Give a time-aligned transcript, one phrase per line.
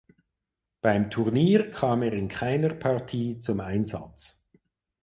[0.81, 4.41] Beim Turnier kam er in keiner Partie zum Einsatz.